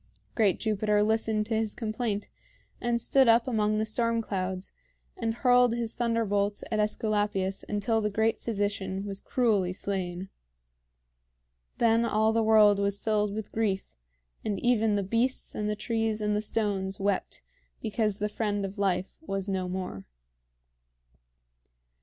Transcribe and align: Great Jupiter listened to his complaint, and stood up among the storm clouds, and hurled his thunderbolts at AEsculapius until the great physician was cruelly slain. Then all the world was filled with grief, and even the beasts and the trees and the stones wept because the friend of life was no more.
Great 0.33 0.59
Jupiter 0.59 1.03
listened 1.03 1.45
to 1.45 1.53
his 1.55 1.75
complaint, 1.75 2.27
and 2.81 2.99
stood 2.99 3.27
up 3.27 3.47
among 3.47 3.77
the 3.77 3.85
storm 3.85 4.19
clouds, 4.19 4.73
and 5.15 5.35
hurled 5.35 5.75
his 5.75 5.93
thunderbolts 5.93 6.63
at 6.71 6.79
AEsculapius 6.79 7.63
until 7.69 8.01
the 8.01 8.09
great 8.09 8.39
physician 8.39 9.05
was 9.05 9.21
cruelly 9.21 9.73
slain. 9.73 10.29
Then 11.77 12.03
all 12.03 12.33
the 12.33 12.41
world 12.41 12.79
was 12.79 12.97
filled 12.97 13.31
with 13.31 13.51
grief, 13.51 13.95
and 14.43 14.59
even 14.59 14.95
the 14.95 15.03
beasts 15.03 15.53
and 15.53 15.69
the 15.69 15.75
trees 15.75 16.19
and 16.19 16.35
the 16.35 16.41
stones 16.41 16.99
wept 16.99 17.43
because 17.79 18.17
the 18.17 18.27
friend 18.27 18.65
of 18.65 18.79
life 18.79 19.17
was 19.21 19.47
no 19.47 19.69
more. 19.69 20.07